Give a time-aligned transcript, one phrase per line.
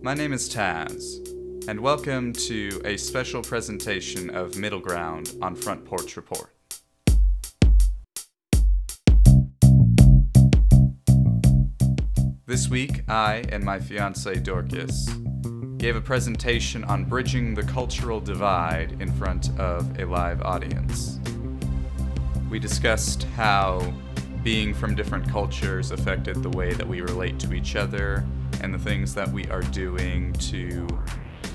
[0.00, 1.26] My name is Taz,
[1.66, 6.54] and welcome to a special presentation of Middle Ground on Front Porch Report.
[12.46, 15.08] This week, I and my fiance Dorcas
[15.78, 21.18] gave a presentation on bridging the cultural divide in front of a live audience.
[22.48, 23.92] We discussed how
[24.44, 28.24] being from different cultures affected the way that we relate to each other
[28.60, 30.86] and the things that we are doing to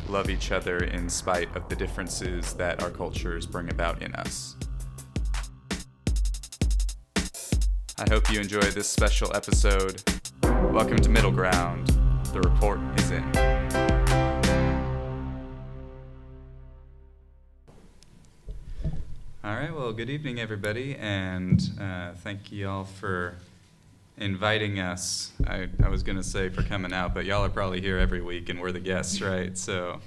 [0.07, 4.55] love each other in spite of the differences that our cultures bring about in us.
[7.97, 10.01] I hope you enjoy this special episode.
[10.43, 11.87] Welcome to Middle Ground.
[12.31, 13.23] The report is in.
[19.43, 23.35] All right, well, good evening, everybody, and uh, thank you all for
[24.23, 25.33] inviting us.
[25.45, 28.21] I, I was going to say for coming out, but y'all are probably here every
[28.21, 29.57] week and we're the guests, right?
[29.57, 29.99] So,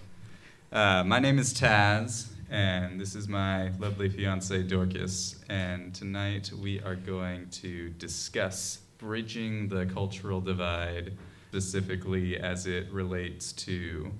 [0.73, 5.37] uh, my name is Taz, and this is my lovely fiance Dorcas.
[5.51, 11.13] And tonight we are going to discuss bridging the cultural divide,
[11.51, 14.11] specifically as it relates to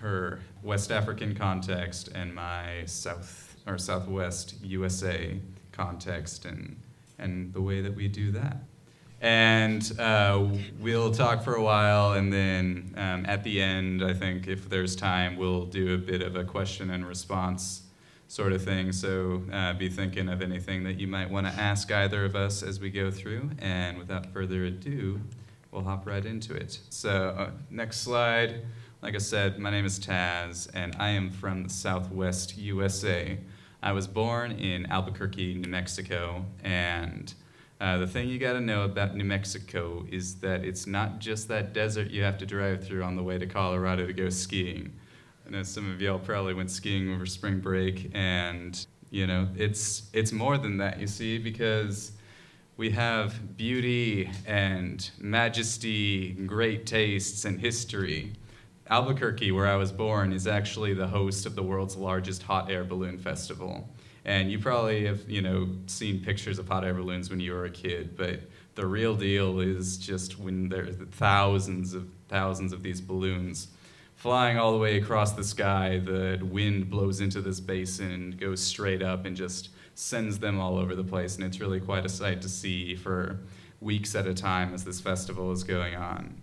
[0.00, 5.38] her West African context and my South or Southwest USA
[5.72, 6.76] context, and
[7.18, 8.62] and the way that we do that
[9.20, 10.46] and uh,
[10.78, 14.94] we'll talk for a while, and then um, at the end, I think if there's
[14.94, 17.82] time, we'll do a bit of a question and response
[18.28, 18.92] sort of thing.
[18.92, 22.62] So uh, be thinking of anything that you might want to ask either of us
[22.62, 23.50] as we go through.
[23.58, 25.20] And without further ado,
[25.70, 26.78] we'll hop right into it.
[26.90, 28.62] So uh, next slide.
[29.02, 33.38] Like I said, my name is Taz, and I am from the Southwest USA.
[33.82, 37.32] I was born in Albuquerque, New Mexico, and
[37.80, 41.48] uh, the thing you got to know about New Mexico is that it's not just
[41.48, 44.92] that desert you have to drive through on the way to Colorado to go skiing.
[45.46, 50.08] I know some of y'all probably went skiing over spring break, and you know it's
[50.12, 50.98] it's more than that.
[50.98, 52.12] You see, because
[52.78, 58.32] we have beauty and majesty, great tastes, and history.
[58.88, 62.84] Albuquerque, where I was born, is actually the host of the world's largest hot air
[62.84, 63.88] balloon festival.
[64.26, 67.64] And you probably have, you know, seen pictures of hot air balloons when you were
[67.64, 68.40] a kid, but
[68.74, 73.68] the real deal is just when there's thousands of thousands of these balloons
[74.16, 79.02] flying all the way across the sky, the wind blows into this basin, goes straight
[79.02, 81.36] up, and just sends them all over the place.
[81.36, 83.38] And it's really quite a sight to see for
[83.80, 86.40] weeks at a time as this festival is going on.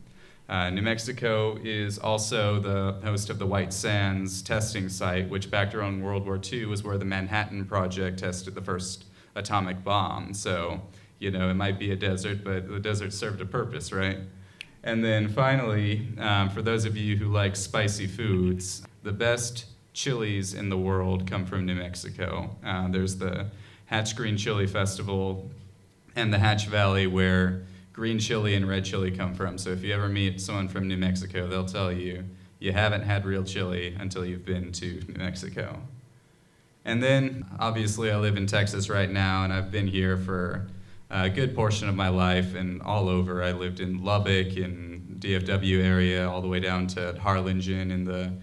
[0.50, 5.72] Uh, New Mexico is also the host of the White Sands testing site, which back
[5.72, 9.06] during World War II was where the Manhattan Project tested the first
[9.36, 10.34] atomic bomb.
[10.34, 10.82] So,
[11.20, 14.20] you know, it might be a desert, but the desert served a purpose, right?
[14.84, 20.54] And then finally, um, for those of you who like spicy foods, the best chilies
[20.54, 22.56] in the world come from New Mexico.
[22.66, 23.48] Uh, there's the
[23.86, 25.50] Hatch Green Chili Festival
[26.16, 29.58] and the Hatch Valley, where green chili and red chili come from.
[29.58, 32.26] So if you ever meet someone from New Mexico, they'll tell you
[32.60, 35.80] you haven't had real chili until you've been to New Mexico.
[36.86, 40.68] And then, obviously, I live in Texas right now, and I've been here for
[41.10, 43.42] a good portion of my life and all over.
[43.44, 48.34] I lived in Lubbock, in DFW area, all the way down to Harlingen in the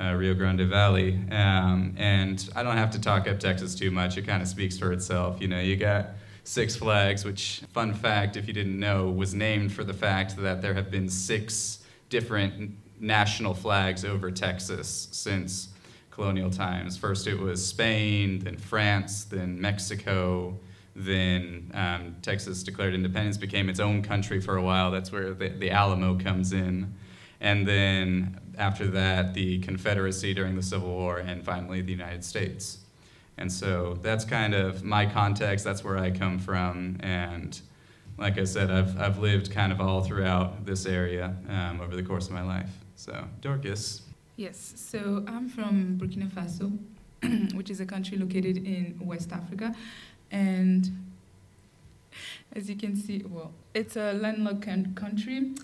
[0.00, 1.14] uh, Rio Grande Valley.
[1.32, 4.16] Um, and I don't have to talk up Texas too much.
[4.16, 5.40] It kind of speaks for itself.
[5.40, 6.10] You know, you got
[6.48, 10.62] Six Flags, which, fun fact, if you didn't know, was named for the fact that
[10.62, 15.68] there have been six different national flags over Texas since
[16.10, 16.96] colonial times.
[16.96, 20.58] First it was Spain, then France, then Mexico,
[20.96, 24.90] then um, Texas declared independence, became its own country for a while.
[24.90, 26.94] That's where the, the Alamo comes in.
[27.42, 32.78] And then after that, the Confederacy during the Civil War, and finally the United States.
[33.38, 36.98] And so that's kind of my context, that's where I come from.
[37.00, 37.58] And
[38.18, 42.02] like I said, I've, I've lived kind of all throughout this area um, over the
[42.02, 42.70] course of my life.
[42.96, 44.02] So, Dorcas.
[44.36, 46.76] Yes, so I'm from Burkina Faso,
[47.54, 49.74] which is a country located in West Africa.
[50.30, 50.90] And
[52.54, 55.54] as you can see, well, it's a landlocked country.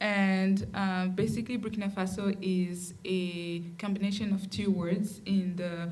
[0.00, 5.90] And uh, basically, Burkina Faso is a combination of two words in the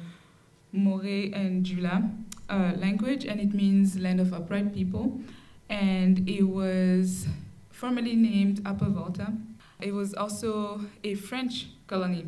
[0.75, 2.11] Mooré and Jula
[2.49, 5.21] uh, language, and it means land of upright people.
[5.69, 7.27] And it was
[7.71, 9.33] formerly named Upper Volta.
[9.81, 12.27] It was also a French colony,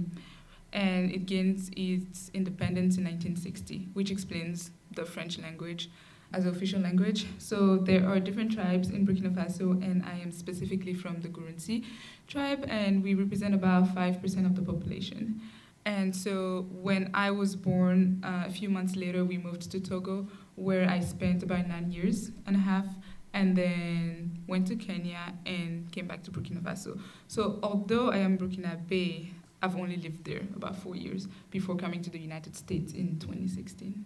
[0.73, 5.91] and it gained its independence in 1960, which explains the French language
[6.33, 7.27] as official language.
[7.39, 11.85] So there are different tribes in Burkina Faso, and I am specifically from the Gurunsi
[12.27, 15.41] tribe, and we represent about 5% of the population.
[15.87, 20.29] And so when I was born, uh, a few months later, we moved to Togo,
[20.55, 22.87] where I spent about nine years and a half,
[23.35, 26.99] and then went to Kenya and came back to Burkina Faso.
[27.29, 29.29] So although I am Burkinabe,
[29.61, 34.05] I've only lived there about four years before coming to the United States in 2016.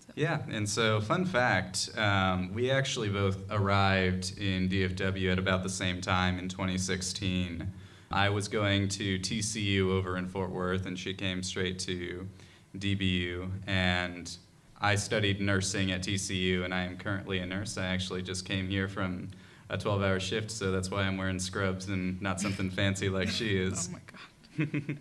[0.00, 0.12] So.
[0.16, 5.68] Yeah, and so fun fact, um, we actually both arrived in DFW at about the
[5.68, 7.70] same time in 2016.
[8.10, 12.28] I was going to TCU over in Fort Worth, and she came straight to
[12.76, 13.50] DBU.
[13.66, 14.36] And
[14.80, 17.78] I studied nursing at TCU, and I am currently a nurse.
[17.78, 19.28] I actually just came here from
[19.68, 23.28] a 12 hour shift, so that's why I'm wearing scrubs and not something fancy like
[23.28, 23.88] she is.
[23.90, 24.98] Oh my God.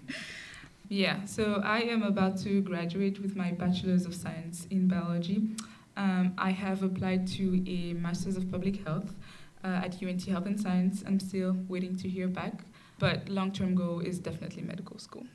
[0.90, 5.50] yeah, so I am about to graduate with my Bachelor's of Science in Biology.
[5.98, 9.14] Um, I have applied to a Master's of Public Health
[9.64, 11.04] uh, at UNT Health and Science.
[11.06, 12.64] I'm still waiting to hear back.
[12.98, 15.26] But long-term goal is definitely medical school.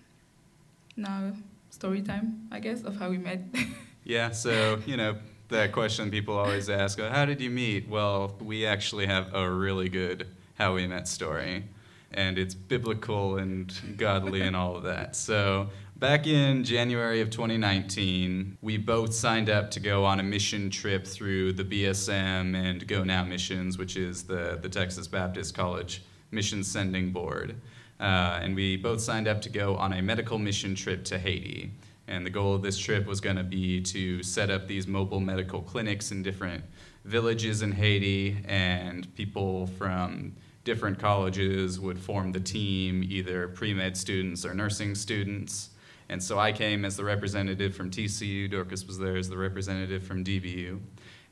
[0.97, 1.33] Now,
[1.71, 3.43] story time, I guess, of how we met.
[4.05, 5.17] yeah, so, you know,
[5.49, 7.89] that question people always ask, oh, how did you meet?
[7.89, 11.65] Well, we actually have a really good how we met story.
[12.13, 15.15] And it's biblical and godly and all of that.
[15.15, 20.71] So back in January of 2019, we both signed up to go on a mission
[20.71, 26.03] trip through the BSM and Go Now missions, which is the, the Texas Baptist College
[26.31, 27.57] mission sending board.
[27.99, 31.71] Uh, and we both signed up to go on a medical mission trip to Haiti.
[32.09, 35.21] And the goal of this trip was going to be to set up these mobile
[35.21, 36.65] medical clinics in different
[37.05, 40.35] villages in Haiti, and people from
[40.65, 45.71] different colleges would form the team, either pre med students or nursing students.
[46.09, 50.03] And so I came as the representative from TCU, Dorcas was there as the representative
[50.03, 50.81] from DBU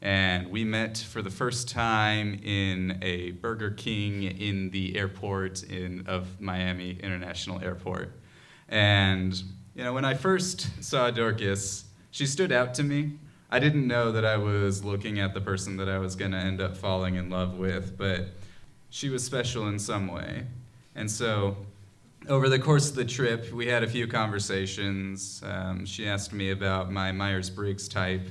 [0.00, 6.06] and we met for the first time in a Burger King in the airport in,
[6.06, 8.12] of Miami International Airport.
[8.68, 9.34] And
[9.74, 13.12] you know, when I first saw Dorcas, she stood out to me.
[13.50, 16.38] I didn't know that I was looking at the person that I was going to
[16.38, 18.26] end up falling in love with, but
[18.90, 20.44] she was special in some way.
[20.94, 21.56] And so,
[22.28, 25.42] over the course of the trip, we had a few conversations.
[25.44, 28.28] Um, she asked me about my Myers Briggs type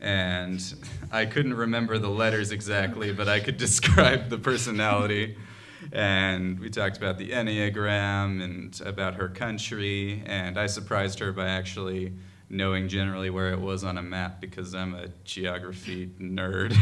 [0.00, 0.62] and
[1.10, 5.36] I couldn't remember the letters exactly, but I could describe the personality.
[5.92, 11.48] And we talked about the Enneagram and about her country, and I surprised her by
[11.48, 12.12] actually
[12.50, 16.76] knowing generally where it was on a map because I'm a geography nerd.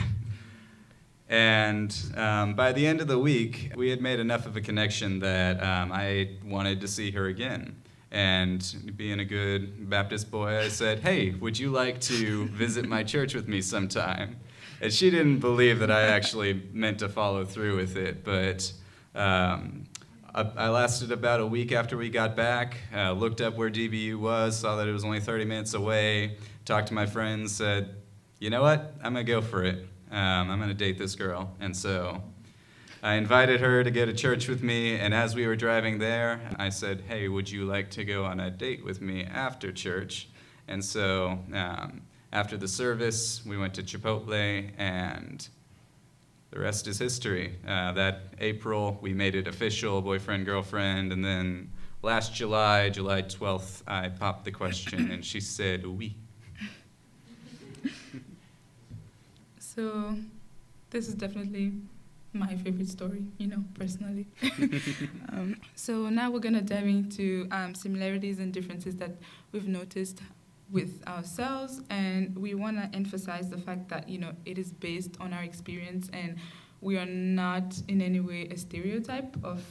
[1.29, 5.19] and um, by the end of the week, we had made enough of a connection
[5.21, 7.83] that um, I wanted to see her again.
[8.17, 13.05] And being a good Baptist boy, I said, Hey, would you like to visit my
[13.05, 14.37] church with me sometime?
[14.81, 18.73] And she didn't believe that I actually meant to follow through with it, but
[19.15, 19.85] um,
[20.35, 24.17] I, I, lasted about a week after we got back, uh, looked up where DBU
[24.17, 27.97] was, saw that it was only 30 minutes away, talked to my friends, said,
[28.39, 28.95] You know what?
[29.05, 29.87] I'm going to go for it.
[30.11, 31.55] Um, I'm going to date this girl.
[31.61, 32.23] And so
[33.03, 36.41] I invited her to go to church with me, and as we were driving there,
[36.59, 40.29] I said, Hey, would you like to go on a date with me after church?
[40.67, 42.03] And so um,
[42.33, 45.47] after the service, we went to Chipotle, and
[46.51, 47.57] the rest is history.
[47.67, 51.71] Uh, that April, we made it official boyfriend, girlfriend, and then
[52.03, 56.17] last July, July 12th, I popped the question, and she said, Oui.
[59.59, 60.17] So,
[60.89, 61.75] this is definitely
[62.47, 64.27] my favorite story, you know, personally.
[65.33, 69.13] um, so now we're gonna dive into um, similarities and differences that
[69.53, 70.21] we've noticed
[70.71, 75.17] with ourselves, and we want to emphasize the fact that you know it is based
[75.21, 76.37] on our experience, and
[76.81, 79.65] we are not in any way a stereotype of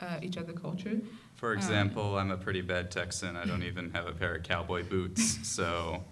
[0.00, 1.00] uh, each other culture.
[1.36, 3.36] For um, example, um, I'm a pretty bad Texan.
[3.36, 6.02] I don't even have a pair of cowboy boots, so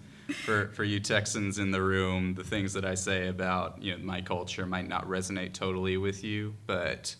[0.45, 4.03] for, for you Texans in the room, the things that I say about you know,
[4.03, 7.15] my culture might not resonate totally with you, but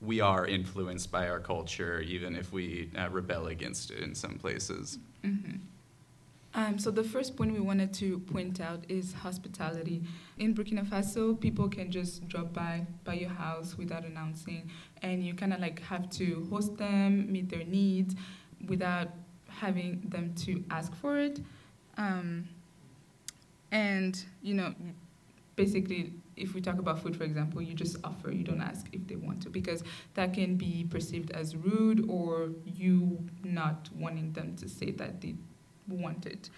[0.00, 4.38] we are influenced by our culture, even if we uh, rebel against it in some
[4.38, 4.98] places.
[5.24, 5.56] Mm-hmm.
[6.54, 10.02] Um, so the first point we wanted to point out is hospitality.
[10.38, 14.70] In Burkina Faso, people can just drop by by your house without announcing,
[15.02, 18.14] and you kind of like have to host them, meet their needs,
[18.66, 19.08] without
[19.48, 21.40] having them to ask for it.
[21.98, 22.48] Um,
[23.70, 24.74] and, you know,
[25.56, 29.06] basically, if we talk about food, for example, you just offer, you don't ask if
[29.08, 29.82] they want to, because
[30.14, 35.34] that can be perceived as rude or you not wanting them to say that they
[35.88, 36.48] want it.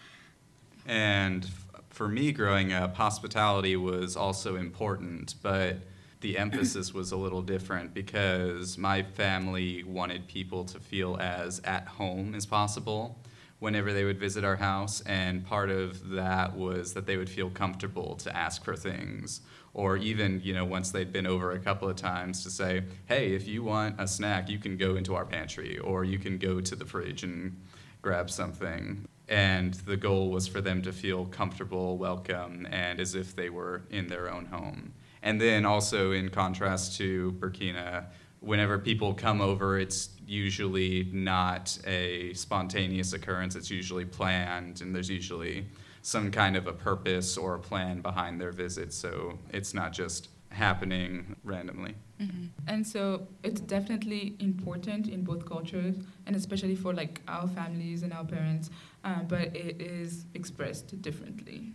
[0.87, 1.49] And
[1.89, 5.79] for me growing up, hospitality was also important, but
[6.21, 11.89] the emphasis was a little different because my family wanted people to feel as at
[11.89, 13.19] home as possible
[13.61, 17.51] whenever they would visit our house, and part of that was that they would feel
[17.51, 21.89] comfortable to ask for things, or even you know once they'd been over a couple
[21.89, 25.25] of times to say, "Hey, if you want a snack, you can go into our
[25.25, 27.57] pantry, or you can go to the fridge and
[28.03, 33.37] grab something." And the goal was for them to feel comfortable, welcome, and as if
[33.37, 34.93] they were in their own home.
[35.23, 38.07] And then also, in contrast to Burkina,
[38.41, 43.57] whenever people come over, it's usually not a spontaneous occurrence.
[43.57, 45.67] It's usually planned, and there's usually
[46.03, 48.93] some kind of a purpose or a plan behind their visit.
[48.93, 51.95] So it's not just happening randomly.
[52.21, 52.47] Mm-hmm.
[52.69, 55.97] And so it's definitely important in both cultures,
[56.27, 58.71] and especially for like our families and our parents,
[59.05, 61.73] uh, but it is expressed differently.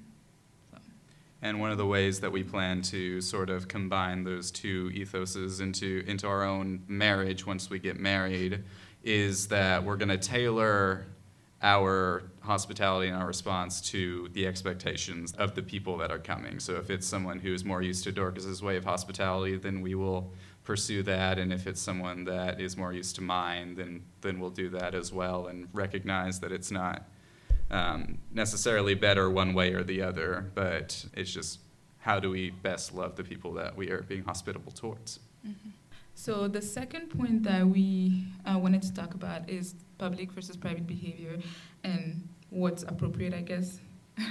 [1.46, 5.62] And one of the ways that we plan to sort of combine those two ethoses
[5.62, 8.64] into, into our own marriage once we get married
[9.04, 11.06] is that we're going to tailor
[11.62, 16.60] our hospitality and our response to the expectations of the people that are coming.
[16.60, 19.94] So if it's someone who is more used to Dorcas's way of hospitality, then we
[19.94, 20.32] will
[20.64, 21.38] pursue that.
[21.38, 24.96] And if it's someone that is more used to mine, then, then we'll do that
[24.96, 27.04] as well and recognize that it's not
[27.72, 31.60] um, necessarily better one way or the other, but it's just
[32.00, 35.20] how do we best love the people that we are being hospitable towards.
[35.46, 35.70] Mm-hmm.
[36.14, 40.88] So the second point that we uh, wanted to talk about is public versus private
[40.88, 41.40] behavior
[41.84, 43.80] and what's appropriate, I guess.
[44.18, 44.26] yeah,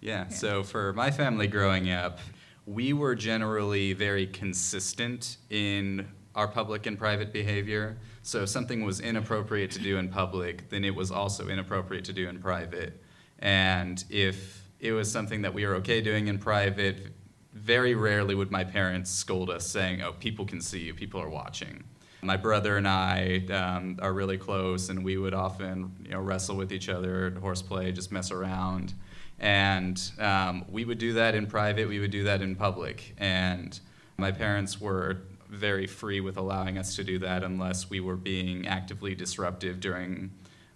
[0.00, 2.18] yeah, so for my family growing up,
[2.66, 7.96] we were generally very consistent in our public and private behavior.
[8.30, 12.12] So if something was inappropriate to do in public, then it was also inappropriate to
[12.12, 13.02] do in private.
[13.40, 17.08] And if it was something that we were okay doing in private,
[17.54, 21.28] very rarely would my parents scold us saying, oh, people can see you, people are
[21.28, 21.82] watching.
[22.22, 26.54] My brother and I um, are really close, and we would often you know, wrestle
[26.54, 28.94] with each other, horseplay, just mess around.
[29.40, 33.12] And um, we would do that in private, we would do that in public.
[33.18, 33.80] And
[34.18, 38.66] my parents were very free with allowing us to do that unless we were being
[38.66, 40.30] actively disruptive during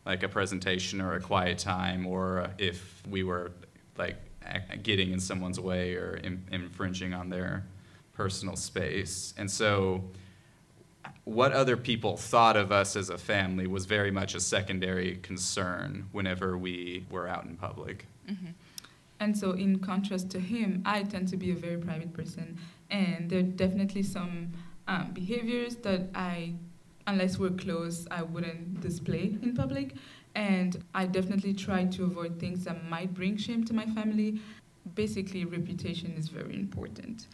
[0.04, 3.52] like a presentation or a quiet time or if we were
[3.96, 4.16] like
[4.82, 7.64] getting in someone's way or in, infringing on their
[8.12, 9.32] personal space.
[9.38, 10.04] And so
[11.24, 16.08] what other people thought of us as a family was very much a secondary concern
[16.12, 18.06] whenever we were out in public.
[18.30, 18.50] Mm-hmm.
[19.20, 22.58] And so, in contrast to him, I tend to be a very private person,
[22.90, 24.52] and there are definitely some
[24.86, 26.54] um, behaviors that I,
[27.06, 29.94] unless we're close, I wouldn't display in public.
[30.34, 34.40] And I definitely try to avoid things that might bring shame to my family.
[34.94, 37.28] Basically, reputation is very important.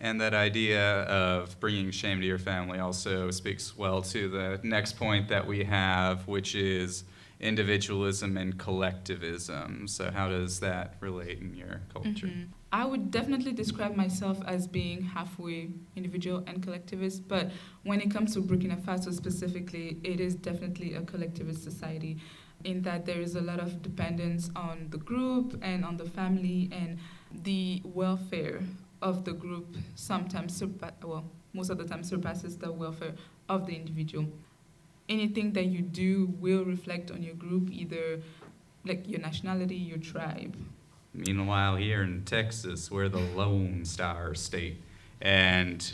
[0.00, 4.98] And that idea of bringing shame to your family also speaks well to the next
[4.98, 7.04] point that we have, which is
[7.40, 9.88] individualism and collectivism.
[9.88, 12.26] So, how does that relate in your culture?
[12.26, 12.52] Mm-hmm.
[12.72, 17.50] I would definitely describe myself as being halfway individual and collectivist, but
[17.84, 22.18] when it comes to Burkina Faso specifically, it is definitely a collectivist society
[22.64, 26.68] in that there is a lot of dependence on the group and on the family
[26.72, 26.98] and
[27.44, 28.60] the welfare
[29.02, 33.12] of the group sometimes surpa- well most of the time surpasses the welfare
[33.48, 34.26] of the individual
[35.08, 38.20] anything that you do will reflect on your group, either
[38.84, 40.56] like your nationality, your tribe.
[41.16, 44.82] Meanwhile, here in Texas, we're the Lone Star State,
[45.22, 45.92] and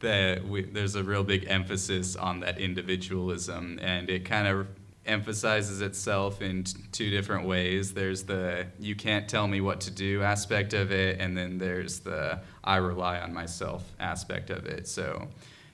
[0.00, 4.66] we, there's a real big emphasis on that individualism, and it kind of
[5.06, 7.92] emphasizes itself in t- two different ways.
[7.92, 12.00] There's the you can't tell me what to do aspect of it, and then there's
[12.00, 14.88] the I rely on myself aspect of it.
[14.88, 15.28] So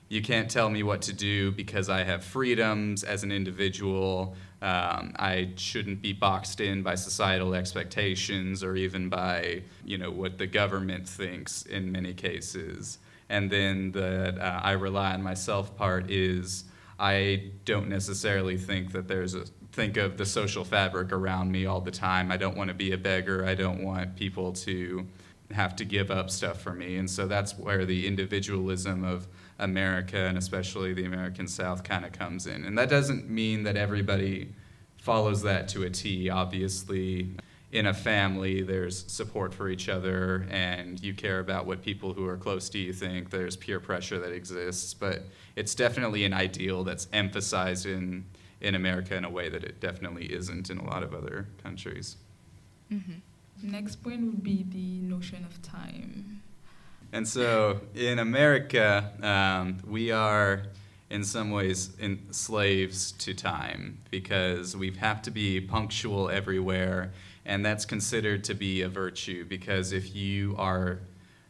[0.09, 4.35] you can't tell me what to do because I have freedoms as an individual.
[4.61, 10.37] Um, I shouldn't be boxed in by societal expectations or even by you know what
[10.37, 12.99] the government thinks in many cases.
[13.29, 16.65] And then the uh, I rely on myself part is
[16.99, 21.81] I don't necessarily think that there's a think of the social fabric around me all
[21.81, 22.31] the time.
[22.31, 23.45] I don't want to be a beggar.
[23.45, 25.07] I don't want people to
[25.51, 26.97] have to give up stuff for me.
[26.97, 29.27] And so that's where the individualism of
[29.61, 32.65] America and especially the American South kind of comes in.
[32.65, 34.49] And that doesn't mean that everybody
[34.97, 36.29] follows that to a T.
[36.29, 37.29] Obviously,
[37.71, 42.25] in a family, there's support for each other, and you care about what people who
[42.27, 43.29] are close to you think.
[43.29, 45.23] There's peer pressure that exists, but
[45.55, 48.25] it's definitely an ideal that's emphasized in,
[48.59, 52.17] in America in a way that it definitely isn't in a lot of other countries.
[52.91, 53.71] Mm-hmm.
[53.71, 56.41] next point would be the notion of time.
[57.13, 60.63] And so in America, um, we are
[61.09, 67.11] in some ways in slaves to time because we have to be punctual everywhere,
[67.45, 70.99] and that's considered to be a virtue because if you are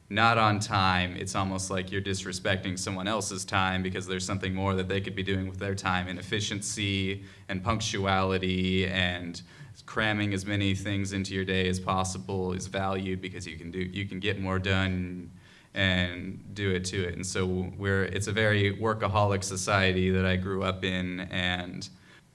[0.09, 4.73] not on time, it's almost like you're disrespecting someone else's time because there's something more
[4.75, 6.07] that they could be doing with their time.
[6.09, 9.41] And efficiency and punctuality and
[9.85, 13.79] cramming as many things into your day as possible is valued because you can do
[13.79, 15.31] you can get more done
[15.73, 17.15] and do it to it.
[17.15, 17.45] And so
[17.77, 21.87] we're it's a very workaholic society that I grew up in and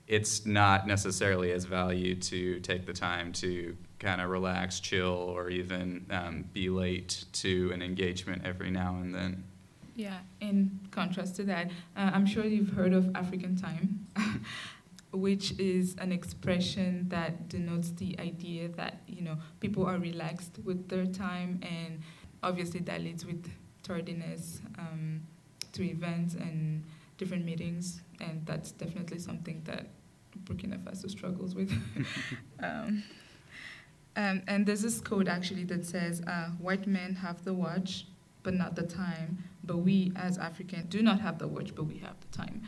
[0.07, 5.50] it's not necessarily as valued to take the time to kind of relax, chill, or
[5.50, 9.43] even um, be late to an engagement every now and then.
[9.97, 14.07] Yeah, in contrast to that, uh, I'm sure you've heard of African time,
[15.12, 20.88] which is an expression that denotes the idea that you know people are relaxed with
[20.88, 22.02] their time, and
[22.43, 23.50] obviously that leads with
[23.83, 25.23] tardiness um,
[25.73, 26.85] to events and
[27.19, 29.87] different meetings, and that's definitely something that
[30.45, 31.73] Burkina Faso struggles with.
[32.62, 33.02] um,
[34.16, 38.07] um, and there's this code actually that says uh, white men have the watch,
[38.43, 39.45] but not the time.
[39.64, 42.62] But we as Africans do not have the watch, but we have the time.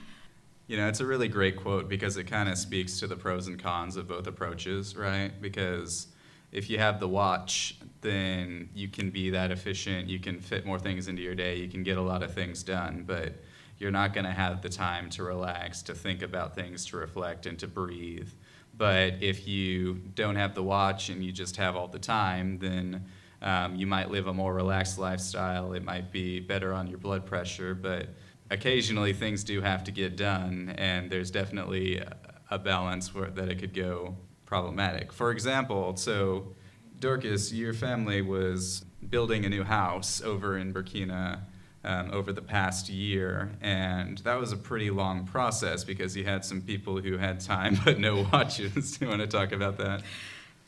[0.67, 3.47] You know, it's a really great quote because it kind of speaks to the pros
[3.47, 5.33] and cons of both approaches, right?
[5.41, 6.09] Because
[6.53, 10.79] if you have the watch, then you can be that efficient, you can fit more
[10.79, 13.35] things into your day, you can get a lot of things done, but
[13.79, 17.47] you're not going to have the time to relax, to think about things, to reflect,
[17.47, 18.29] and to breathe.
[18.77, 23.05] But if you don't have the watch and you just have all the time, then
[23.43, 25.73] um, you might live a more relaxed lifestyle.
[25.73, 28.09] It might be better on your blood pressure, but
[28.51, 32.03] occasionally things do have to get done, and there's definitely
[32.51, 34.17] a balance where, that it could go
[34.49, 35.13] problematic.
[35.13, 36.55] For example, so
[36.99, 41.41] Dorcas, your family was building a new house over in Burkina
[41.85, 43.53] um, over the past year.
[43.61, 47.79] And that was a pretty long process because you had some people who had time
[47.85, 48.97] but no watches.
[48.97, 50.03] Do you want to talk about that?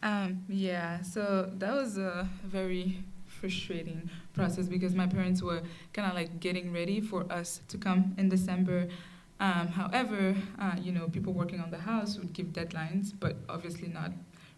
[0.02, 5.62] Um, yeah, so that was a very frustrating process because my parents were
[5.94, 8.88] kind of like getting ready for us to come in December.
[9.40, 13.88] Um, however, uh, you know, people working on the house would give deadlines, but obviously
[13.88, 14.12] not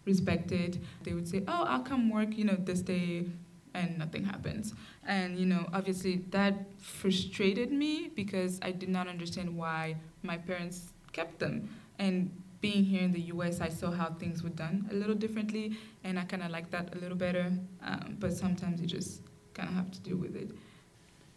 [0.05, 0.81] respected.
[1.03, 3.25] They would say, "Oh, I'll come work, you know, this day
[3.73, 4.73] and nothing happens.
[5.05, 10.93] And you know, obviously that frustrated me because I did not understand why my parents
[11.11, 11.69] kept them.
[11.99, 15.77] And being here in the U.S., I saw how things were done a little differently,
[16.03, 17.51] and I kind of like that a little better.
[17.83, 19.21] Um, but sometimes you just
[19.53, 20.51] kind of have to deal with it.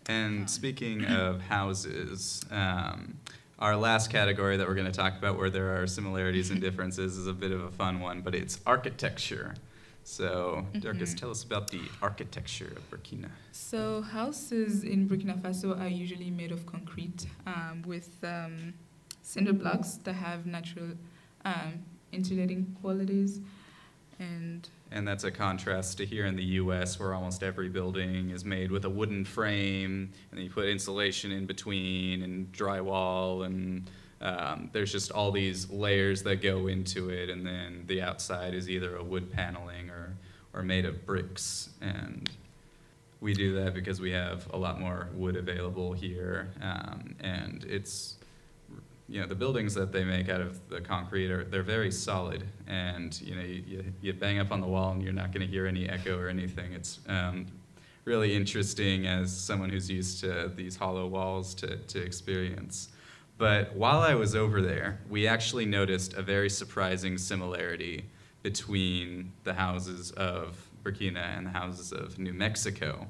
[0.08, 3.18] And speaking of houses, um,
[3.58, 7.16] our last category that we're going to talk about, where there are similarities and differences,
[7.16, 9.54] is a bit of a fun one, but it's architecture.
[10.04, 11.18] So, Dorcas, mm-hmm.
[11.18, 13.28] tell us about the architecture of Burkina.
[13.50, 18.74] So, houses in Burkina Faso are usually made of concrete um, with um,
[19.22, 20.90] cinder blocks that have natural
[21.44, 23.40] um, insulating qualities.
[24.20, 28.44] And, and that's a contrast to here in the US, where almost every building is
[28.44, 34.70] made with a wooden frame, and you put insulation in between, and drywall, and um,
[34.72, 38.96] there's just all these layers that go into it, and then the outside is either
[38.96, 40.16] a wood paneling or,
[40.54, 41.70] or made of bricks.
[41.80, 42.30] And
[43.20, 48.15] we do that because we have a lot more wood available here, um, and it's
[49.08, 52.44] you know the buildings that they make out of the concrete are they're very solid,
[52.66, 55.52] and you know you, you, bang up on the wall and you're not going to
[55.52, 56.72] hear any echo or anything.
[56.72, 57.46] It's um,
[58.04, 62.88] really interesting as someone who's used to these hollow walls to, to experience.
[63.38, 68.06] But while I was over there, we actually noticed a very surprising similarity
[68.42, 73.06] between the houses of Burkina and the houses of New Mexico.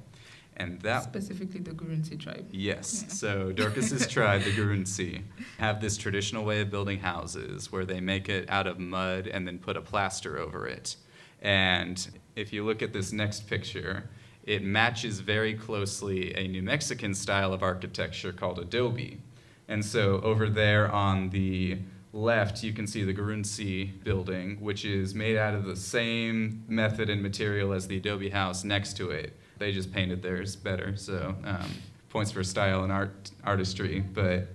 [0.59, 2.49] And that specifically the Gurunsi tribe.
[2.51, 3.05] Yes.
[3.07, 3.13] Yeah.
[3.13, 5.23] So Dorcas's tribe, the Gurunsi,
[5.59, 9.47] have this traditional way of building houses where they make it out of mud and
[9.47, 10.97] then put a plaster over it.
[11.43, 14.09] And if you look at this next picture,
[14.45, 19.21] it matches very closely a New Mexican style of architecture called adobe.
[19.69, 21.79] And so over there on the
[22.13, 27.11] left, you can see the Gurunsi building, which is made out of the same method
[27.11, 29.37] and material as the Adobe house next to it.
[29.59, 31.71] They just painted theirs better, so um,
[32.11, 34.01] points for style and art artistry.
[34.01, 34.49] But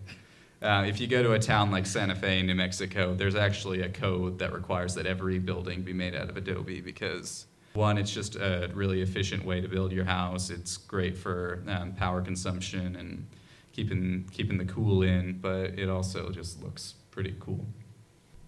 [0.62, 3.90] uh, if you go to a town like Santa Fe, New Mexico, there's actually a
[3.90, 8.36] code that requires that every building be made out of Adobe because one, it's just
[8.36, 10.50] a really efficient way to build your house.
[10.50, 13.28] It's great for um, power consumption and
[13.72, 17.66] keeping keeping the cool in, but it also just looks pretty cool.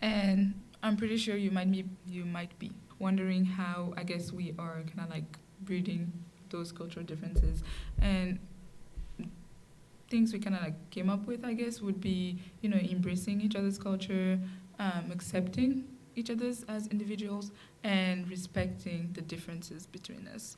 [0.01, 4.53] And I'm pretty sure you might be you might be wondering how I guess we
[4.59, 6.11] are kind of like breeding
[6.53, 7.63] those cultural differences
[8.01, 8.39] and
[10.09, 13.41] things we kind of like came up with I guess would be you know embracing
[13.41, 14.39] each other's culture,
[14.79, 15.85] um, accepting
[16.15, 17.51] each other's as individuals,
[17.83, 20.55] and respecting the differences between us.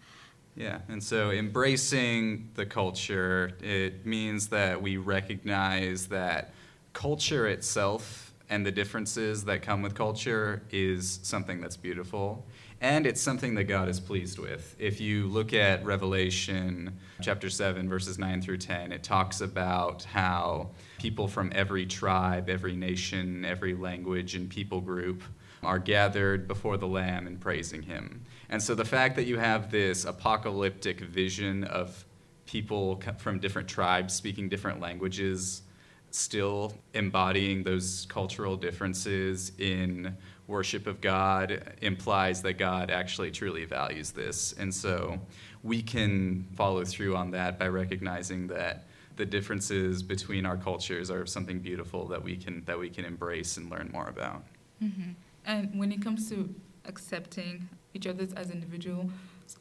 [0.55, 6.53] Yeah, and so embracing the culture, it means that we recognize that
[6.93, 12.45] culture itself and the differences that come with culture is something that's beautiful.
[12.81, 14.75] And it's something that God is pleased with.
[14.77, 20.69] If you look at Revelation chapter 7, verses 9 through 10, it talks about how
[20.99, 25.23] people from every tribe, every nation, every language, and people group
[25.63, 28.23] are gathered before the Lamb and praising him.
[28.49, 32.05] And so the fact that you have this apocalyptic vision of
[32.45, 35.63] people from different tribes speaking different languages
[36.11, 40.15] still embodying those cultural differences in
[40.47, 44.53] worship of God implies that God actually truly values this.
[44.53, 45.19] And so
[45.63, 51.25] we can follow through on that by recognizing that the differences between our cultures are
[51.25, 54.43] something beautiful that we can that we can embrace and learn more about.
[54.83, 55.11] Mm-hmm.
[55.45, 56.53] And when it comes to
[56.85, 59.11] accepting each other as individuals,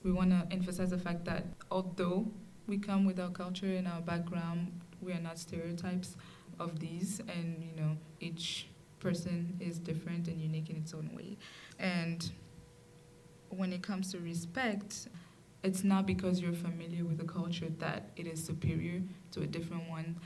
[0.02, 2.26] we want to emphasize the fact that although
[2.66, 6.16] we come with our culture and our background, we are not stereotypes
[6.58, 8.68] of these, and you know, each
[9.04, 11.36] person is different and unique in its own way.
[11.78, 12.20] And
[13.50, 15.08] when it comes to respect,
[15.62, 19.88] it's not because you're familiar with a culture that it is superior to a different
[19.88, 20.16] one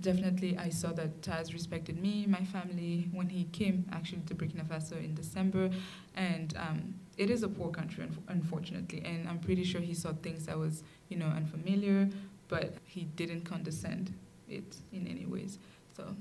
[0.00, 4.64] definitely I saw that Taz respected me, my family, when he came actually to Burkina
[4.64, 5.70] Faso in December.
[6.16, 9.02] And um, it is a poor country, unfortunately.
[9.04, 12.08] And I'm pretty sure he saw things that was, you know, unfamiliar,
[12.48, 14.12] but he didn't condescend
[14.48, 15.58] it in any ways.
[15.96, 16.14] So,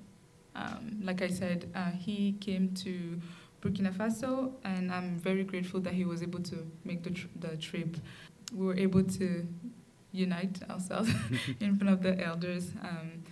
[0.56, 3.20] um, like I said, uh, he came to
[3.62, 7.58] Burkina Faso, and I'm very grateful that he was able to make the, tr- the
[7.58, 7.98] trip.
[8.54, 9.48] We were able to
[10.12, 11.10] unite ourselves
[11.60, 12.72] in front of the elders.
[12.82, 13.24] Um,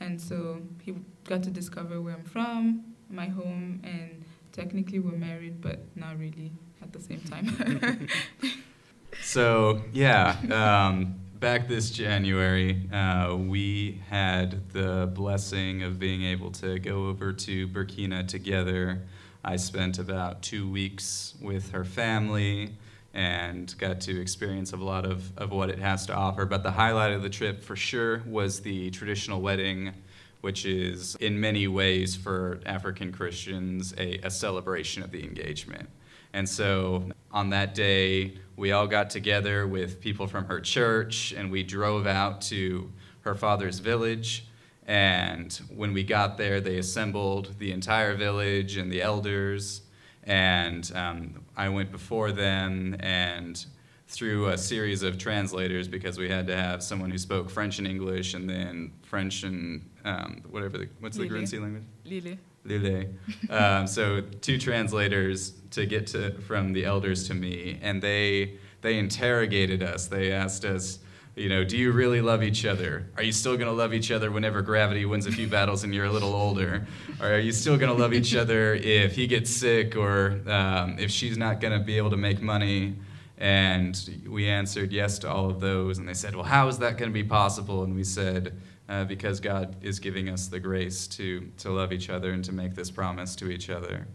[0.00, 5.60] and so he got to discover where I'm from, my home, and technically we're married,
[5.60, 8.08] but not really at the same time.
[9.22, 16.78] so, yeah, um, back this January, uh, we had the blessing of being able to
[16.78, 19.02] go over to Burkina together.
[19.42, 22.76] I spent about two weeks with her family
[23.12, 26.46] and got to experience a lot of, of what it has to offer.
[26.46, 29.94] But the highlight of the trip for sure was the traditional wedding,
[30.42, 35.88] which is in many ways for African Christians a, a celebration of the engagement.
[36.32, 41.50] And so on that day, we all got together with people from her church and
[41.50, 42.90] we drove out to
[43.22, 44.46] her father's village.
[44.86, 49.82] And when we got there, they assembled the entire village and the elders
[50.24, 53.64] and um, I went before them and
[54.08, 57.86] through a series of translators because we had to have someone who spoke French and
[57.86, 61.84] English and then French and um, whatever the, what's the Gurunsi language?
[62.04, 62.36] Lille.
[62.64, 63.06] Lille.
[63.50, 68.98] um, so two translators to get to from the elders to me, and they they
[68.98, 70.06] interrogated us.
[70.08, 70.98] They asked us,
[71.34, 73.08] you know, do you really love each other?
[73.16, 75.94] Are you still going to love each other whenever gravity wins a few battles and
[75.94, 76.86] you're a little older?
[77.20, 80.98] Or are you still going to love each other if he gets sick or um,
[80.98, 82.96] if she's not going to be able to make money?
[83.38, 83.98] And
[84.28, 85.98] we answered yes to all of those.
[85.98, 87.82] And they said, well, how is that going to be possible?
[87.82, 88.60] And we said,
[88.92, 92.52] uh, because God is giving us the grace to, to love each other and to
[92.52, 94.06] make this promise to each other.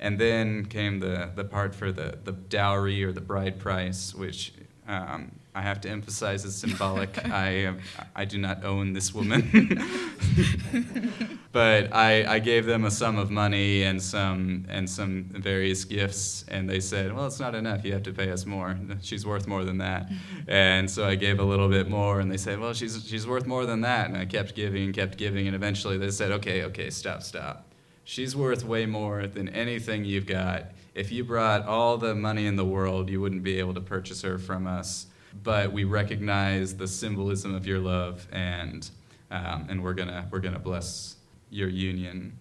[0.00, 4.54] And then came the, the part for the, the dowry or the bride price, which
[4.88, 7.18] um, I have to emphasize it's symbolic.
[7.32, 7.78] I, um,
[8.14, 9.42] I do not own this woman.
[11.52, 16.44] but I, I gave them a sum of money and some, and some various gifts,
[16.46, 17.84] and they said, Well, it's not enough.
[17.84, 18.78] You have to pay us more.
[19.02, 20.12] She's worth more than that.
[20.46, 23.46] And so I gave a little bit more, and they said, Well, she's, she's worth
[23.46, 24.06] more than that.
[24.06, 27.66] And I kept giving and kept giving, and eventually they said, Okay, okay, stop, stop.
[28.04, 30.66] She's worth way more than anything you've got.
[30.94, 34.22] If you brought all the money in the world, you wouldn't be able to purchase
[34.22, 35.07] her from us.
[35.42, 38.88] But we recognize the symbolism of your love, and
[39.30, 41.16] um, and we're gonna we're gonna bless
[41.50, 42.36] your union.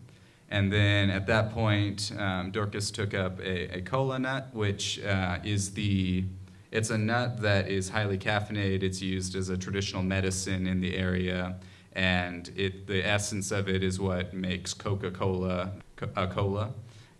[0.50, 5.40] And then at that point, um, Dorcas took up a, a kola nut, which uh,
[5.44, 6.24] is the
[6.72, 8.84] it's a nut that is highly caffeinated.
[8.84, 11.58] It's used as a traditional medicine in the area
[11.98, 15.72] and it, the essence of it is what makes Coca-Cola
[16.16, 16.72] a cola.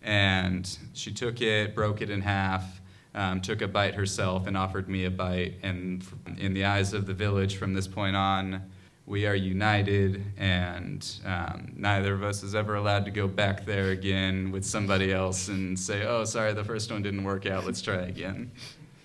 [0.04, 2.77] And she took it, broke it in half,
[3.18, 5.56] um, took a bite herself, and offered me a bite.
[5.64, 6.06] And
[6.38, 8.62] in the eyes of the village, from this point on,
[9.08, 13.90] we are united, and um, neither of us is ever allowed to go back there
[13.90, 17.82] again with somebody else and say, oh, sorry, the first one didn't work out, let's
[17.82, 18.52] try again.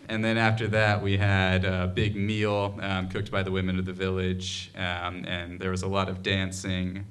[0.08, 3.86] And then after that, we had a big meal um, cooked by the women of
[3.86, 7.06] the village, um, and there was a lot of dancing.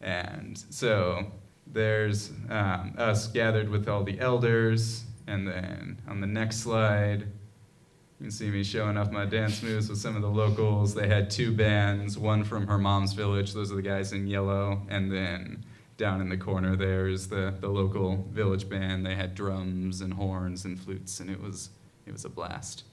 [0.00, 1.32] And so
[1.66, 8.24] there's um, us gathered with all the elders, and then on the next slide, you
[8.24, 10.94] can see me showing off my dance moves with some of the locals.
[10.94, 14.82] They had two bands, one from her mom's village, those are the guys in yellow,
[14.88, 15.64] and then
[15.98, 19.04] down in the corner there's the, the local village band.
[19.04, 21.70] They had drums and horns and flutes, and it was,
[22.06, 22.84] it was a blast.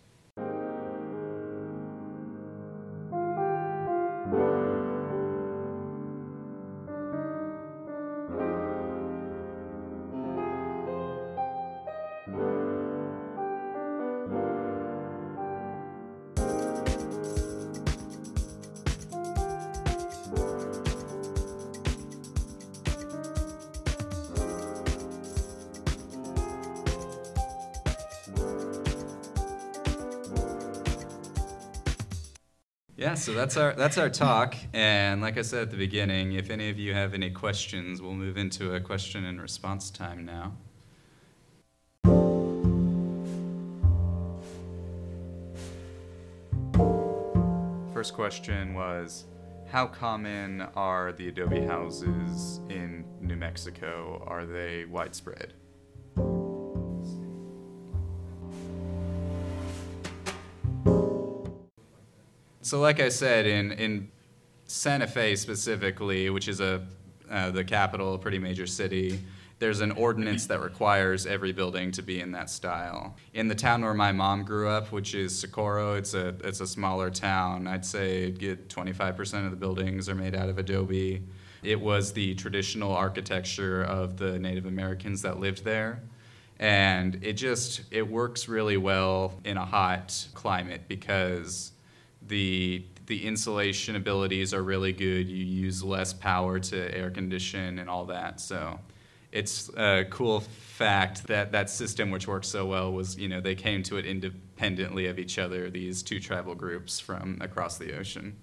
[33.44, 36.80] That's our that's our talk, and like I said at the beginning, if any of
[36.80, 40.54] you have any questions, we'll move into a question and response time now.
[47.94, 49.26] First question was,
[49.70, 54.24] how common are the adobe houses in New Mexico?
[54.26, 55.54] Are they widespread?
[62.74, 64.10] So, like I said, in in
[64.66, 66.84] Santa Fe specifically, which is a
[67.30, 69.20] uh, the capital, a pretty major city,
[69.60, 73.16] there's an ordinance that requires every building to be in that style.
[73.36, 76.66] In the town where my mom grew up, which is Socorro, it's a it's a
[76.66, 77.68] smaller town.
[77.68, 81.22] I'd say get 25% of the buildings are made out of adobe.
[81.62, 86.02] It was the traditional architecture of the Native Americans that lived there.
[86.58, 91.73] And it just it works really well in a hot climate because
[92.28, 95.28] the the insulation abilities are really good.
[95.28, 98.40] You use less power to air condition and all that.
[98.40, 98.80] So
[99.32, 103.56] it's a cool fact that that system, which works so well, was you know they
[103.56, 105.70] came to it independently of each other.
[105.70, 108.38] These two tribal groups from across the ocean.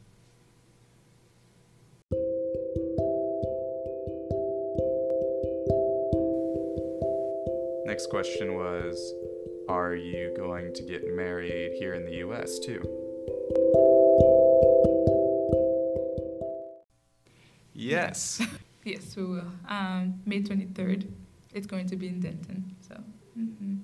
[7.86, 9.14] Next question was,
[9.68, 12.58] are you going to get married here in the U.S.
[12.58, 12.99] too?
[17.74, 18.42] Yes.
[18.82, 19.44] Yes, we will.
[19.68, 21.06] Um, May 23rd,
[21.52, 22.74] it's going to be in Denton.
[22.80, 22.96] So,
[23.38, 23.80] mhm.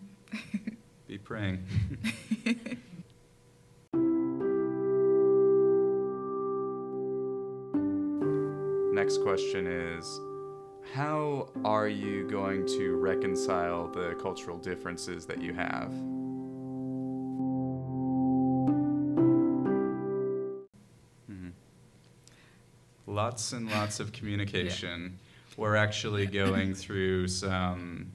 [1.07, 1.67] Be praying.
[8.95, 10.19] Next question is
[10.95, 15.93] How are you going to reconcile the cultural differences that you have?
[23.37, 25.19] Lots and lots of communication.
[25.59, 28.13] We're actually going through some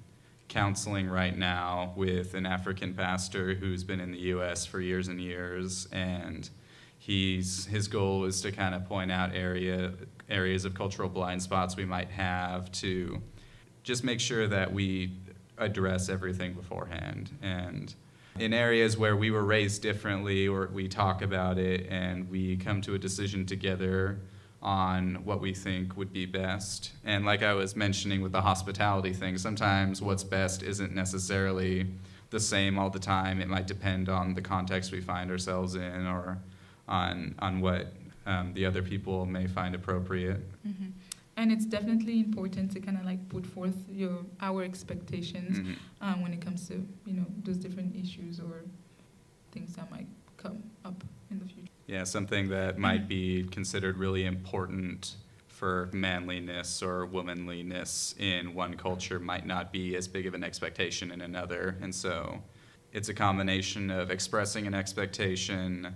[0.47, 4.65] counseling right now with an African pastor who's been in the U.S.
[4.65, 6.49] for years and years, and
[6.97, 9.93] he's his goal is to kind of point out area
[10.27, 13.21] areas of cultural blind spots we might have to
[13.83, 15.11] just make sure that we
[15.59, 17.93] address everything beforehand and
[18.39, 22.81] in areas where we were raised differently or we talk about it and we come
[22.81, 24.17] to a decision together
[24.61, 26.91] on what we think would be best.
[27.03, 31.87] And like I was mentioning with the hospitality thing, sometimes what's best isn't necessarily
[32.29, 33.41] the same all the time.
[33.41, 36.37] It might depend on the context we find ourselves in or
[36.87, 37.87] on, on what
[38.25, 40.41] um, the other people may find appropriate.
[40.67, 40.91] Mhm.
[41.37, 45.75] And it's definitely important to kind of like put forth your our expectations Mhm.
[46.01, 48.61] um, when it comes to you know those different issues or
[49.51, 51.60] things that might come up in the future.
[51.91, 53.07] Yeah, something that might mm-hmm.
[53.07, 55.15] be considered really important
[55.49, 61.11] for manliness or womanliness in one culture might not be as big of an expectation
[61.11, 61.75] in another.
[61.81, 62.41] And so
[62.93, 65.93] it's a combination of expressing an expectation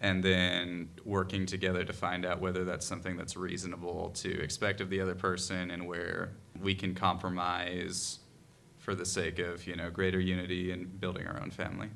[0.00, 4.88] and then working together to find out whether that's something that's reasonable to expect of
[4.88, 8.20] the other person and where we can compromise
[8.78, 11.90] for the sake of, you know, greater unity and building our own family.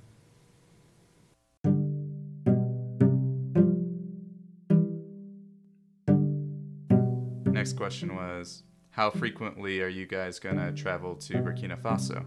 [7.63, 12.25] Next question was How frequently are you guys going to travel to Burkina Faso?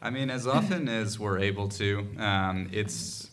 [0.00, 2.08] I mean, as often as we're able to.
[2.16, 3.28] Um, it's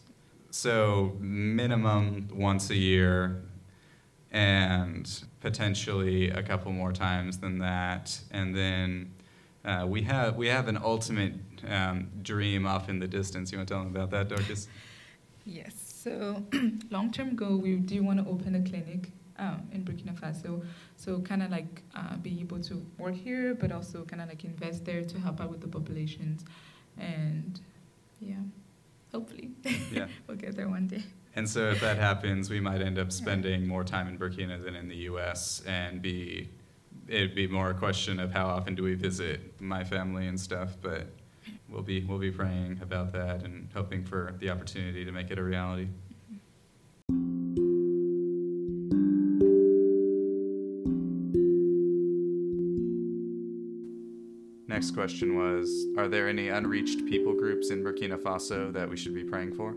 [0.52, 3.46] so minimum once a year,
[4.32, 8.20] and potentially a couple more times than that.
[8.32, 9.14] And then
[9.64, 13.54] uh, we have we have an ultimate um, dream off in the distance.
[13.54, 14.68] You want to tell them about that, Dorcas?
[15.46, 15.85] Yes.
[16.06, 16.44] So,
[16.92, 20.64] long term goal, we do want to open a clinic um, in Burkina Faso.
[20.98, 24.44] So, kind of like uh, be able to work here, but also kind of like
[24.44, 26.46] invest there to help out with the populations.
[27.00, 27.60] And
[28.20, 28.36] yeah,
[29.12, 29.50] hopefully
[29.92, 30.06] Yeah.
[30.28, 31.02] we'll get there one day.
[31.36, 34.76] And so if that happens, we might end up spending more time in Burkina than
[34.76, 35.64] in the U.S.
[35.66, 36.50] and be
[37.08, 40.78] it'd be more a question of how often do we visit my family and stuff.
[40.84, 41.08] But
[41.76, 45.38] we'll be we'll be praying about that and hoping for the opportunity to make it
[45.38, 45.88] a reality.
[54.68, 59.14] Next question was Are there any unreached people groups in Burkina Faso that we should
[59.14, 59.76] be praying for?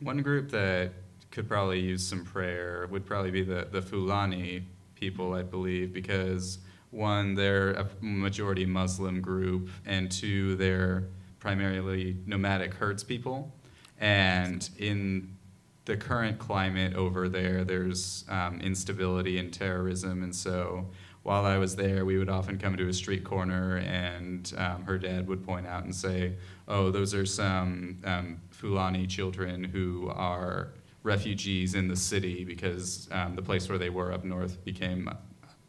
[0.00, 0.92] One group that
[1.30, 6.58] could probably use some prayer would probably be the, the Fulani people, I believe, because
[6.90, 11.04] one, they're a majority Muslim group, and two, they're
[11.38, 13.52] primarily nomadic herds people.
[13.98, 15.36] And in
[15.84, 20.90] the current climate over there, there's um, instability and terrorism, and so
[21.22, 24.98] while I was there, we would often come to a street corner, and um, her
[24.98, 26.34] dad would point out and say,
[26.66, 30.72] "Oh, those are some um, Fulani children who are
[31.02, 35.10] refugees in the city because um, the place where they were up north became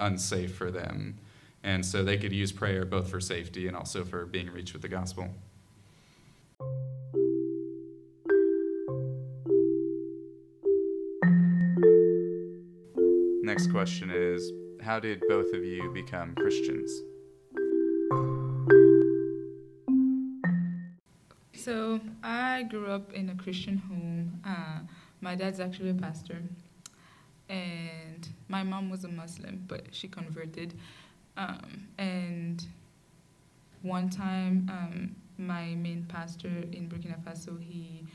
[0.02, 1.18] unsafe for them."
[1.64, 4.82] And so they could use prayer both for safety and also for being reached with
[4.82, 5.30] the gospel.
[13.44, 17.02] Next question is How did both of you become Christians?
[21.54, 24.42] So I grew up in a Christian home.
[24.44, 24.80] Uh,
[25.20, 26.42] my dad's actually a pastor,
[27.52, 30.74] and my mom was a Muslim, but she converted.
[31.36, 32.66] Um, and
[33.82, 38.06] one time, um, my main pastor in Burkina Faso, he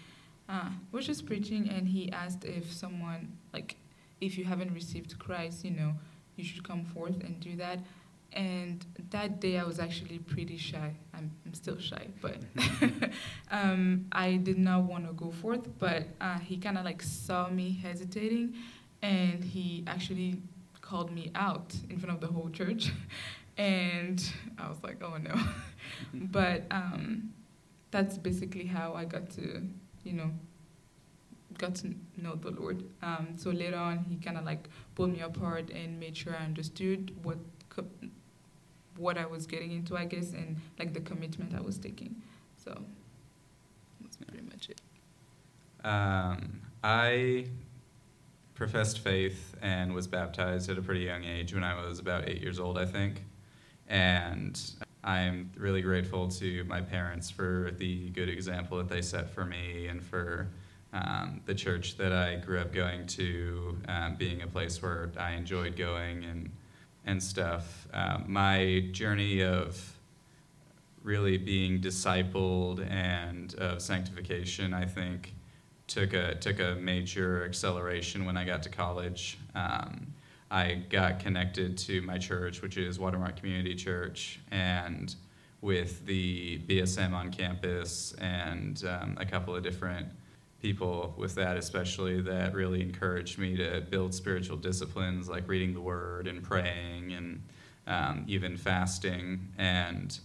[0.48, 3.76] uh, was just preaching, and he asked if someone like,
[4.20, 5.92] if you haven't received Christ, you know,
[6.36, 7.80] you should come forth and do that.
[8.32, 10.94] And that day, I was actually pretty shy.
[11.14, 12.36] I'm, I'm still shy, but
[13.50, 15.66] um, I did not want to go forth.
[15.78, 18.54] But uh, he kind of like saw me hesitating,
[19.02, 20.40] and he actually
[20.80, 22.92] called me out in front of the whole church.
[23.58, 25.34] and I was like, oh no.
[26.14, 27.32] but um,
[27.90, 29.62] that's basically how I got to,
[30.04, 30.30] you know,
[31.58, 32.84] got to know the Lord.
[33.02, 36.44] Um, so later on, he kind of like pulled me apart and made sure I
[36.44, 37.86] understood what co-
[38.96, 42.22] what I was getting into, I guess, and like the commitment I was taking.
[42.62, 42.76] So
[44.00, 44.80] that's pretty much it.
[45.84, 47.46] Um, I
[48.56, 52.40] professed faith and was baptized at a pretty young age when I was about eight
[52.40, 53.22] years old, I think.
[53.86, 54.60] And
[55.04, 59.86] I'm really grateful to my parents for the good example that they set for me
[59.86, 60.48] and for
[60.92, 65.32] um, the church that I grew up going to um, being a place where I
[65.32, 66.50] enjoyed going and,
[67.04, 67.86] and stuff.
[67.92, 69.92] Um, my journey of
[71.02, 75.35] really being discipled and of sanctification, I think,
[75.86, 79.38] took a took a major acceleration when I got to college.
[79.54, 80.06] Um,
[80.50, 85.14] I got connected to my church, which is Watermark Community Church, and
[85.60, 90.06] with the BSM on campus and um, a couple of different
[90.62, 95.80] people with that, especially that really encouraged me to build spiritual disciplines like reading the
[95.80, 97.42] Word and praying and
[97.86, 100.18] um, even fasting and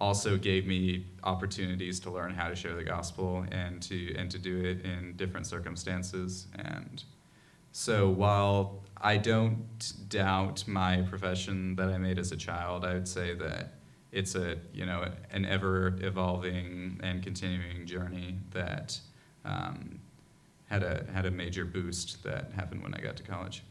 [0.00, 4.38] also gave me opportunities to learn how to share the gospel and to and to
[4.38, 7.04] do it in different circumstances and
[7.78, 13.06] so while I don't doubt my profession that I made as a child, I would
[13.06, 13.74] say that
[14.12, 18.98] it's a you know an ever evolving and continuing journey that
[19.44, 20.00] um,
[20.70, 23.62] had a had a major boost that happened when I got to college.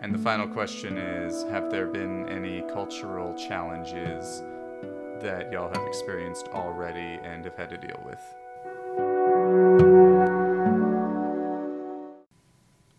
[0.00, 4.42] And the final question is Have there been any cultural challenges
[5.20, 8.20] that y'all have experienced already and have had to deal with?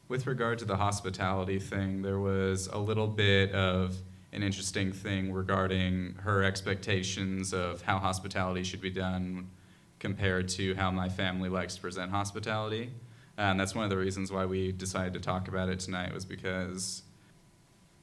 [0.10, 3.95] With regard to the hospitality thing, there was a little bit of
[4.34, 9.50] an interesting thing regarding her expectations of how hospitality should be done
[10.00, 12.91] compared to how my family likes to present hospitality.
[13.39, 16.25] And that's one of the reasons why we decided to talk about it tonight was
[16.25, 17.03] because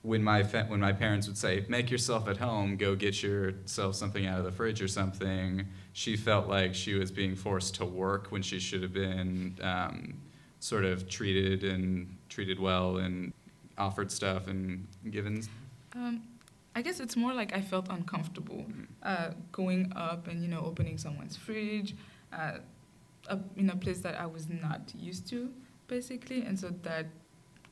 [0.00, 4.24] when my when my parents would say, "Make yourself at home, go get yourself something
[4.24, 8.28] out of the fridge or something," she felt like she was being forced to work
[8.28, 10.14] when she should have been um,
[10.58, 13.34] sort of treated and treated well and
[13.76, 15.42] offered stuff and given.
[15.94, 16.22] Um,
[16.74, 18.64] I guess it's more like I felt uncomfortable
[19.02, 21.94] uh, going up and you know opening someone's fridge,
[22.32, 22.58] uh,
[23.28, 25.50] up in a place that I was not used to,
[25.88, 27.06] basically, and so that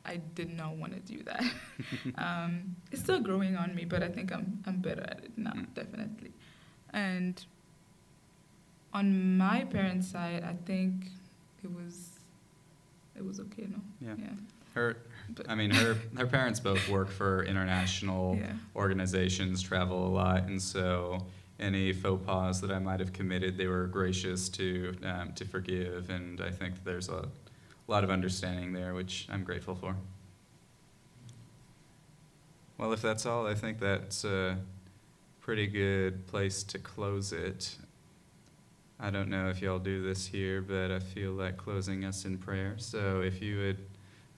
[0.04, 1.44] I did not want to do that.
[2.18, 5.52] um, it's still growing on me, but I think I'm I'm better at it now,
[5.52, 5.74] Mm.
[5.74, 6.32] definitely.
[6.92, 7.44] And
[8.92, 11.06] on my parents' side, I think
[11.62, 12.10] it was
[13.16, 13.66] it was okay.
[13.68, 14.14] No, Yeah.
[14.18, 14.28] yeah,
[14.74, 14.96] Her,
[15.34, 18.52] But- I mean, her her parents both work for international yeah.
[18.76, 21.26] organizations, travel a lot, and so
[21.60, 26.10] any faux pas that I might have committed, they were gracious to um, to forgive,
[26.10, 27.28] and I think there's a
[27.86, 29.96] lot of understanding there, which I'm grateful for.
[32.78, 34.58] Well, if that's all, I think that's a
[35.40, 37.76] pretty good place to close it.
[38.98, 42.38] I don't know if y'all do this here, but I feel like closing us in
[42.38, 42.74] prayer.
[42.78, 43.78] So if you would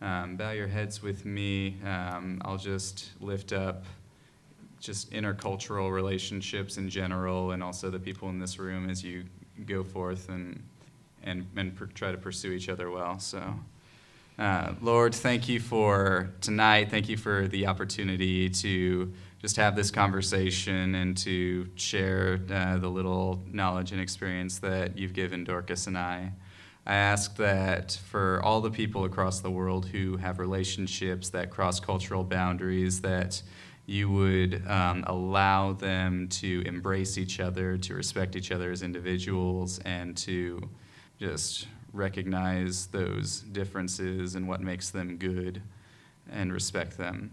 [0.00, 3.84] um, bow your heads with me, um, I'll just lift up
[4.86, 9.24] just intercultural relationships in general, and also the people in this room as you
[9.66, 10.62] go forth and
[11.24, 13.18] and and try to pursue each other well.
[13.18, 13.42] So.
[14.38, 16.90] Uh, Lord, thank you for tonight.
[16.90, 19.10] Thank you for the opportunity to
[19.40, 25.14] just have this conversation and to share uh, the little knowledge and experience that you've
[25.14, 26.32] given Dorcas and I.
[26.84, 31.80] I ask that for all the people across the world who have relationships that cross
[31.80, 33.42] cultural boundaries, that
[33.86, 39.78] you would um, allow them to embrace each other, to respect each other as individuals,
[39.84, 40.68] and to
[41.18, 45.62] just recognize those differences and what makes them good
[46.30, 47.30] and respect them.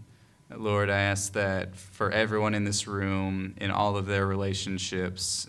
[0.56, 5.48] Lord, I ask that for everyone in this room, in all of their relationships,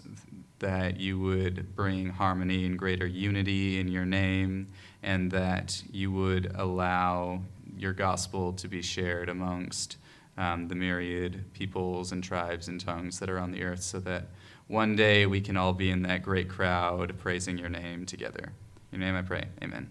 [0.60, 4.68] that you would bring harmony and greater unity in your name,
[5.04, 7.42] and that you would allow
[7.78, 9.98] your gospel to be shared amongst
[10.38, 14.28] um, the myriad peoples and tribes and tongues that are on the earth, so that
[14.68, 18.52] one day we can all be in that great crowd praising your name together.
[18.92, 19.46] In your name I pray.
[19.62, 19.90] Amen.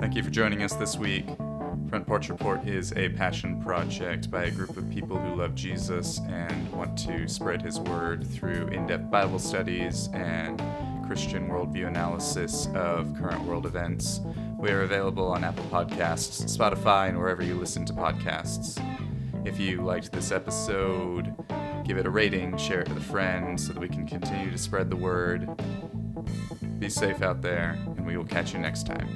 [0.00, 1.26] Thank you for joining us this week.
[1.88, 6.20] Front Porch Report is a passion project by a group of people who love Jesus
[6.28, 10.62] and want to spread his word through in depth Bible studies and
[11.06, 14.20] Christian worldview analysis of current world events.
[14.58, 18.80] We are available on Apple Podcasts, Spotify, and wherever you listen to podcasts.
[19.44, 21.34] If you liked this episode,
[21.84, 24.58] give it a rating, share it with a friend so that we can continue to
[24.58, 25.48] spread the word.
[26.78, 29.08] Be safe out there, and we will catch you next time.